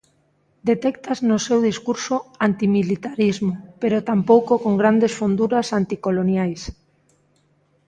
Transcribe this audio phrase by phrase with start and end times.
[0.69, 2.15] Detectas no seu discurso
[2.47, 6.61] antimilitarismo, pero tampouco con grandes fonduras anticoloniais.